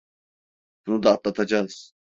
[0.87, 1.93] Bunu da atlatacağız.